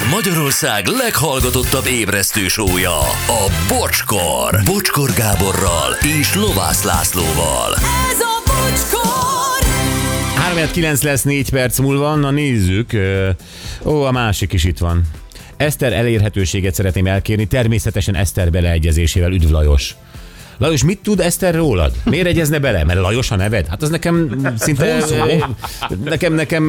[0.00, 4.60] Ez Magyarország leghallgatottabb ébresztő sója, a Bocskor.
[4.64, 7.74] Bocskor Gáborral és Lovász Lászlóval.
[8.10, 9.68] Ez a bocskor!
[10.72, 12.90] 3-9 lesz 4 perc múlva, na nézzük.
[13.84, 15.02] Ó, a másik is itt van.
[15.56, 19.32] Eszter elérhetőséget szeretném elkérni, természetesen Eszter beleegyezésével.
[19.32, 19.94] Üdv Lajos!
[20.58, 21.92] Lajos, mit tud Eszter rólad?
[22.04, 22.84] Miért egyezne bele?
[22.84, 23.66] Mert Lajos a neved?
[23.66, 25.04] Hát az nekem szinte...
[26.04, 26.64] nekem, nekem...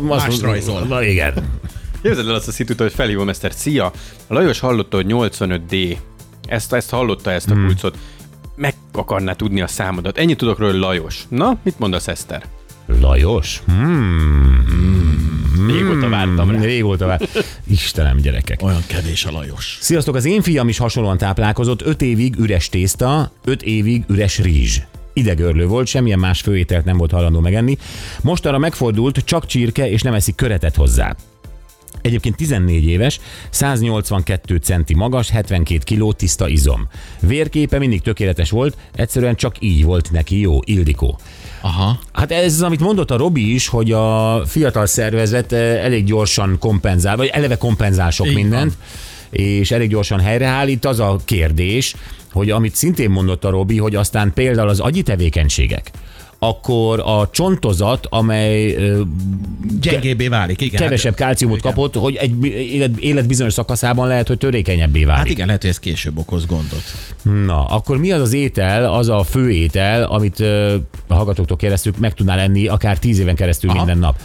[0.00, 1.02] Más rajzol.
[1.02, 1.32] Igen.
[2.02, 3.52] Képzeld el azt a szitut, hogy felhívom Eszter.
[3.52, 3.84] Szia!
[4.26, 5.96] A Lajos hallotta, hogy 85D.
[6.48, 7.66] Ezt, ezt hallotta, ezt a Hmm.
[7.66, 7.98] kulcot.
[8.56, 10.18] Meg akarná tudni a számodat.
[10.18, 11.24] Ennyit tudok róla, Lajos.
[11.28, 12.44] Na, mit mondasz, Eszter?
[13.00, 13.62] Lajos?
[13.66, 14.64] Hmm.
[15.66, 16.60] Régóta vártam rá.
[16.60, 17.20] Régóta vár.
[17.66, 18.62] Istenem, gyerekek.
[18.62, 19.78] Olyan kevés a Lajos.
[19.80, 24.78] Sziasztok, az én fiam is hasonlóan táplálkozott, 5 évig üres tészta, 5 évig üres rizs.
[25.12, 27.78] Idegörlő volt, semmilyen más főételt nem volt hajlandó megenni.
[28.22, 31.16] Most arra megfordult, csak csirke, és nem eszik köretet hozzá.
[32.02, 36.88] Egyébként 14 éves, 182 centi magas, 72 kiló tiszta izom.
[37.20, 41.18] Vérképe mindig tökéletes volt, egyszerűen csak így volt neki jó, Ildikó.
[41.60, 41.98] Aha.
[42.12, 46.56] Hát ez az, amit mondott a Robi is, hogy a fiatal szervezet eh, elég gyorsan
[46.58, 48.42] kompenzál, vagy eleve kompenzál sok Így van.
[48.42, 48.72] mindent,
[49.30, 50.84] és elég gyorsan helyreállít.
[50.84, 51.94] Az a kérdés,
[52.32, 55.90] hogy amit szintén mondott a Robi, hogy aztán például az agyi tevékenységek,
[56.42, 58.76] akkor a csontozat, amely
[59.80, 60.80] Gyengébbé válik, igen.
[60.80, 61.72] kevesebb Hát, kálciumot igen.
[61.72, 65.22] kapott, hogy egy élet, élet bizonyos szakaszában lehet, hogy törékenyebbé válik.
[65.22, 66.82] Hát igen, lehet, hogy ez később okoz gondot.
[67.46, 70.40] Na, akkor mi az az étel, az a fő étel, amit
[71.06, 73.78] a hallgatóktól kérdeztük, meg tudnál enni akár tíz éven keresztül Aha.
[73.78, 74.20] minden nap?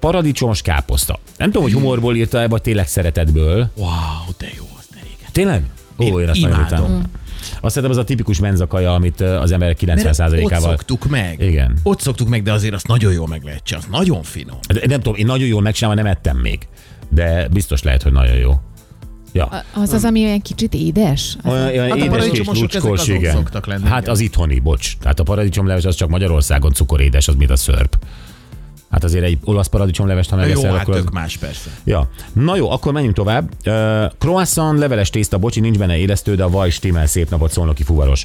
[0.00, 1.18] Paradicsomos káposzta.
[1.36, 3.70] Nem tudom, hogy humorból írta e vagy tényleg szeretetből.
[3.76, 3.88] Wow,
[4.38, 5.28] de jó, az de régen.
[5.32, 5.62] Tényleg?
[5.98, 7.02] Ó, én, azt nagyon imádom.
[7.60, 10.60] Azt hiszem, az a tipikus menzakaja, amit az emberek Mert ott 90%-ával...
[10.70, 11.40] szoktuk meg.
[11.40, 11.76] Igen.
[11.82, 13.88] Ott szoktuk meg, de azért azt nagyon jól meg lehet csinálni.
[13.90, 14.58] Az nagyon finom.
[14.68, 16.58] De Nem tudom, én nagyon jól megcsinálom, nem ettem még.
[17.08, 18.52] De biztos lehet, hogy nagyon jó.
[19.32, 19.64] Ja.
[19.74, 21.36] Az az, ami olyan kicsit édes?
[21.42, 23.34] Az Olyan, olyan Hát a édes ezek lucskos, igen.
[23.34, 24.12] szoktak lenni, Hát igen.
[24.12, 24.96] az itthoni, bocs.
[24.98, 27.96] Tehát a paradicsomleves az csak Magyarországon cukorédes, az mint a szörp.
[28.90, 31.00] Hát azért egy olasz paradicsomlevest, ha Jó, megeszel, hát akkor az...
[31.00, 31.70] tök más persze.
[31.84, 32.10] Ja.
[32.32, 33.50] Na jó, akkor menjünk tovább.
[33.66, 37.82] Uh, croissant, leveles tészta, bocsi, nincs benne élesztő, de a vaj stimmel, szép napot, szólnoki
[37.82, 38.24] fuvaros.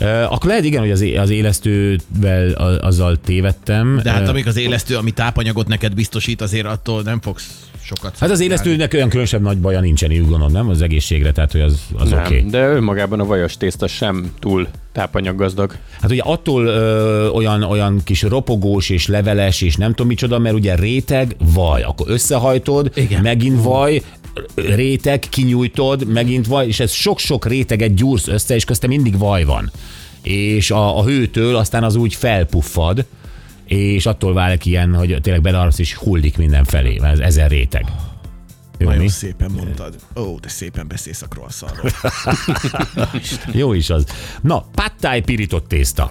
[0.00, 2.50] Uh, akkor lehet igen, hogy az, az élesztővel
[2.80, 4.00] azzal tévedtem.
[4.02, 8.18] De hát Ö, amíg az élesztő, ami tápanyagot neked biztosít, azért attól nem fogsz sokat
[8.18, 10.68] Hát az élesztőnek olyan különösebb nagy baja nincsen, úgy gondolom, nem?
[10.68, 12.36] Az egészségre, tehát hogy az, az Nem, oké.
[12.36, 12.50] Okay.
[12.50, 15.76] de önmagában a vajas tészta sem túl tápanyaggazdag.
[16.00, 20.54] Hát ugye attól ö, olyan, olyan kis ropogós és leveles és nem tudom micsoda, mert
[20.54, 23.22] ugye réteg, vaj, akkor összehajtod, Igen.
[23.22, 24.02] megint vaj,
[24.54, 29.70] réteg, kinyújtod, megint vaj, és ez sok-sok réteget gyúrsz össze, és köztem mindig vaj van.
[30.22, 33.04] És a, a hőtől aztán az úgy felpuffad,
[33.70, 37.84] és attól válik ilyen, hogy tényleg beleharapsz és hullik mindenfelé, mert ez ezer réteg.
[38.78, 39.08] Jó, Nagyon mi?
[39.08, 39.94] szépen mondtad.
[40.16, 41.90] Ó, de szépen beszélsz a croissantról.
[43.62, 44.04] Jó is az.
[44.40, 46.10] Na, pattáj pirított tészta.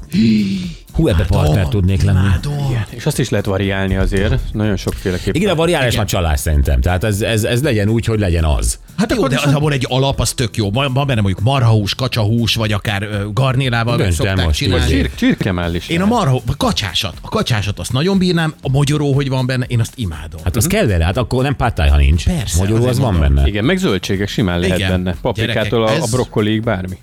[0.93, 2.19] Hú, ebbe partner tudnék lenni.
[2.19, 2.83] Imádom.
[2.89, 5.41] És azt is lehet variálni azért, nagyon sokféleképpen.
[5.41, 6.81] Igen, a variálás már csalás szerintem.
[6.81, 8.79] Tehát ez, ez, ez legyen úgy, hogy legyen az.
[8.99, 10.71] Hát jó, de az abból egy alap, az tök jó.
[10.71, 14.85] Van benne mondjuk marhahús, kacsahús, vagy akár garnélával el szokták most, csinálni.
[14.93, 15.01] György.
[15.05, 15.87] Csir- csirkemell is.
[15.87, 19.65] Én a marha, a kacsásat, a kacsásat azt nagyon bírnám, a magyaró, hogy van benne,
[19.65, 20.41] én azt imádom.
[20.43, 22.25] Hát az kell vele, hát akkor nem pattáj, ha nincs.
[22.25, 23.47] Persze, Magyarul az van benne.
[23.47, 24.89] Igen, meg zöldségek simán lehet Igen.
[24.89, 25.15] benne.
[25.21, 26.97] Paprikától a, Gyerekek, a ez- brokkoliig bármi.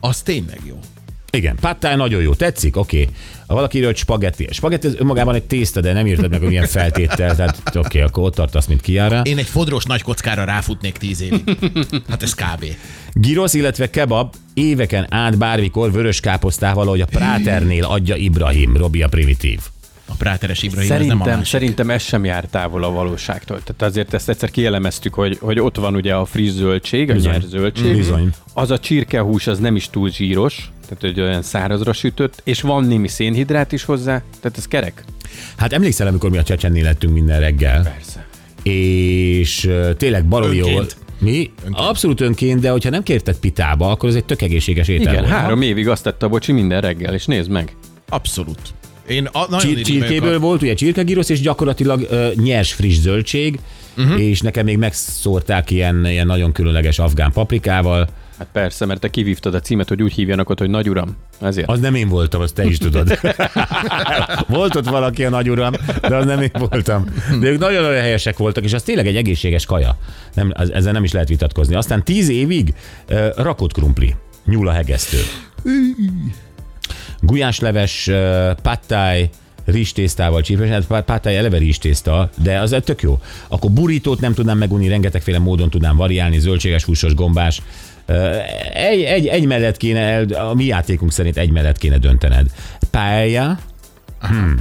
[0.00, 0.78] Az tényleg jó.
[1.34, 3.02] Igen, pattáj nagyon jó, tetszik, oké.
[3.02, 3.14] Okay.
[3.46, 4.48] Valaki írja, hogy spagetti.
[4.50, 8.00] Spagetti az önmagában egy tészta, de nem írtad meg, hogy milyen feltéttel, tehát oké, okay,
[8.00, 9.20] akkor ott tartasz, mint kiára.
[9.20, 11.42] Én egy fodros nagy kockára ráfutnék tíz évig.
[12.08, 12.64] Hát ez kb.
[13.12, 19.08] Gyrosz, illetve kebab éveken át bármikor vörös káposztával, ahogy a Práternél adja Ibrahim, Robi a
[19.08, 19.60] primitív.
[20.06, 23.62] A práteres Ibrahim ez nem a Szerintem, szerintem ez sem jár távol a valóságtól.
[23.62, 27.44] Tehát azért ezt egyszer kielemeztük, hogy, hogy ott van ugye a friss zöldség, a nyers
[27.44, 27.96] zöldség.
[27.96, 28.30] Bizony.
[28.52, 32.84] Az a csirkehús az nem is túl zsíros, tehát hogy olyan szárazra sütött, és van
[32.84, 35.04] némi szénhidrát is hozzá, tehát ez kerek.
[35.56, 37.82] Hát emlékszel, amikor mi a csecsennél lettünk minden reggel?
[37.82, 38.26] Persze.
[38.62, 40.96] és tényleg baromi jó volt.
[41.18, 41.50] Mi?
[41.64, 41.86] Önként.
[41.86, 45.36] Abszolút önként, de hogyha nem kérted pitába, akkor ez egy tök egészséges étel Igen, volt.
[45.36, 47.76] három évig azt tette a bocsi minden reggel, és nézd meg.
[48.08, 48.58] Abszolút.
[49.08, 50.40] Én a, nagyon Csir- csirkéből őket.
[50.40, 53.58] volt ugye csirkegirosz, és gyakorlatilag ö, nyers friss zöldség,
[53.96, 54.20] uh-huh.
[54.22, 58.08] és nekem még megszórták ilyen, ilyen nagyon különleges afgán paprikával.
[58.38, 61.16] Hát persze, mert te kivívtad a címet, hogy úgy hívjanak ott, hogy nagy uram.
[61.40, 61.68] Ezért.
[61.68, 63.18] Az nem én voltam, azt te is tudod.
[64.48, 67.04] Volt ott valaki a nagyuram, de az nem én voltam.
[67.40, 69.96] De ők nagyon-nagyon helyesek voltak, és az tényleg egy egészséges kaja.
[70.34, 71.74] Nem, az, ezzel nem is lehet vitatkozni.
[71.74, 72.74] Aztán tíz évig
[73.10, 74.14] uh, rakott krumpli,
[74.44, 75.18] nyúl a hegesztő.
[77.20, 79.30] Gulyásleves, uh, pattáj,
[79.64, 83.20] rizstésztával csípős, hát pá- pátály eleve rizstészta, de az tök jó.
[83.48, 87.62] Akkor burítót nem tudnám megunni, rengetegféle módon tudnám variálni, zöldséges, húsos, gombás.
[88.72, 92.46] Egy, egy, egy mellett kéne, el, a mi játékunk szerint egy mellett kéne döntened.
[92.90, 93.58] Paella,
[94.20, 94.56] hmm.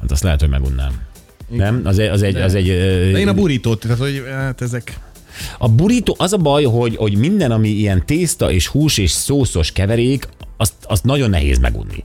[0.00, 1.04] hát azt lehet, hogy megunnám.
[1.48, 1.80] Nem?
[1.84, 2.66] Az egy, az egy, az egy
[3.12, 4.98] De én a burítót, tehát hogy hát ezek...
[5.58, 9.72] a burrito, az a baj, hogy, hogy minden, ami ilyen tészta és hús és szószos
[9.72, 12.04] keverék, azt, azt nagyon nehéz megunni.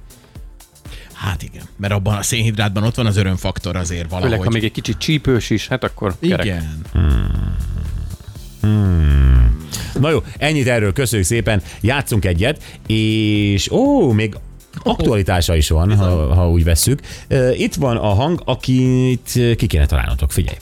[1.13, 4.30] Hát igen, mert abban a szénhidrátban ott van az örömfaktor azért valahogy.
[4.30, 6.45] Főleg, ha még egy kicsit csípős is, hát akkor kerek.
[6.45, 6.81] Igen.
[10.01, 14.36] Na jó, ennyit erről, köszönjük szépen, játszunk egyet, és ó, még
[14.83, 17.00] aktualitása is van, ha, ha úgy vesszük.
[17.53, 20.57] Itt van a hang, akit ki kéne találnotok, figyelj.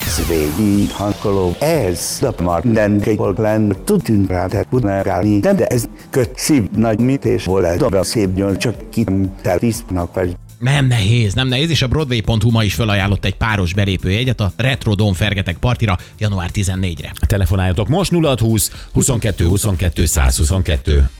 [0.00, 1.56] Svédi hankoló.
[1.58, 7.44] Ez a már mindenképp lenne tudtunk rá, de nem de ez köt szív nagy mités
[7.44, 10.36] volt ez a szép gyön, csak kitem tisztnak vagy.
[10.60, 14.94] Nem nehéz, nem nehéz, és a Broadway.hu ma is felajánlott egy páros belépőjegyet a Retro
[14.94, 17.12] Dome Fergetek partira január 14-re.
[17.26, 21.08] Telefonáljatok most 0620 22 22 122.